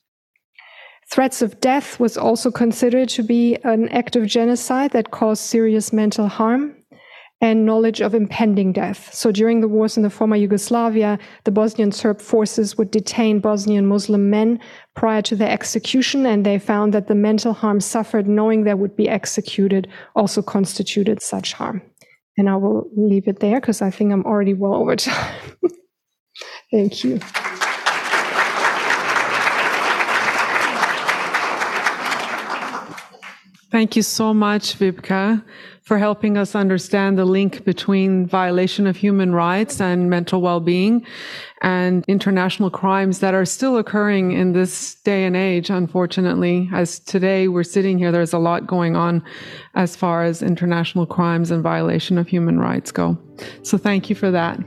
Threats 1.11 1.43
of 1.43 1.61
death 1.61 2.01
was 2.01 2.17
also 2.17 2.51
considered 2.51 3.11
to 3.11 3.23
be 3.23 3.57
an 3.65 3.91
act 3.91 4.17
of 4.17 4.27
genocide 4.27 4.93
that 4.93 5.11
caused 5.11 5.43
serious 5.43 5.93
mental 5.93 6.29
harm 6.29 6.82
and 7.43 7.67
knowledge 7.67 8.01
of 8.01 8.15
impending 8.15 8.73
death. 8.73 9.13
So 9.13 9.33
during 9.33 9.61
the 9.61 9.69
wars 9.69 9.97
in 9.97 10.05
the 10.05 10.11
former 10.11 10.37
Yugoslavia, 10.37 11.19
the 11.43 11.51
Bosnian 11.51 11.91
Serb 11.91 12.21
forces 12.21 12.79
would 12.79 12.93
detain 12.93 13.41
Bosnian 13.41 13.89
Muslim 13.89 14.31
men 14.31 14.61
prior 14.95 15.21
to 15.23 15.35
their 15.35 15.51
execution, 15.51 16.25
and 16.25 16.47
they 16.47 16.61
found 16.61 16.95
that 16.95 17.09
the 17.09 17.17
mental 17.17 17.53
harm 17.53 17.81
suffered 17.81 18.29
knowing 18.29 18.63
they 18.63 18.75
would 18.75 18.95
be 18.95 19.09
executed 19.09 19.89
also 20.15 20.41
constituted 20.41 21.21
such 21.21 21.53
harm. 21.53 21.83
And 22.39 22.49
I 22.49 22.55
will 22.57 22.89
leave 22.97 23.27
it 23.27 23.41
there 23.41 23.61
because 23.61 23.83
I 23.83 23.91
think 23.91 24.13
I'm 24.13 24.25
already 24.25 24.55
well 24.55 24.77
over 24.77 24.95
time. 24.95 25.35
Thank 26.71 27.03
you. 27.03 27.21
Thank 33.73 33.97
you 33.97 34.03
so 34.03 34.33
much, 34.33 34.79
Wibke 34.79 35.43
for 35.83 35.99
helping 35.99 36.39
us 36.39 36.55
understand 36.55 37.19
the 37.19 37.25
link 37.25 37.65
between 37.65 38.27
violation 38.27 38.87
of 38.87 38.97
human 38.97 39.35
rights 39.35 39.81
and 39.81 40.09
mental 40.09 40.41
well-being 40.41 41.05
and 41.61 42.05
international 42.07 42.71
crimes 42.71 43.19
that 43.19 43.35
are 43.35 43.45
still 43.45 43.77
occurring 43.77 44.33
in 44.33 44.53
this 44.53 44.95
day 44.97 45.25
and 45.25 45.37
age, 45.37 45.71
unfortunately. 45.71 46.69
As 46.73 47.01
today 47.01 47.49
we're 47.49 47.65
sitting 47.65 47.99
here, 47.99 48.13
there's 48.13 48.33
a 48.33 48.39
lot 48.39 48.67
going 48.67 48.95
on 48.95 49.25
as 49.75 49.97
far 49.97 50.23
as 50.23 50.41
international 50.41 51.05
crimes 51.05 51.51
and 51.51 51.63
violation 51.63 52.17
of 52.17 52.29
human 52.29 52.61
rights 52.61 52.93
go. 52.93 53.19
So 53.63 53.77
thank 53.77 54.09
you 54.09 54.15
for 54.15 54.31
that. 54.31 54.61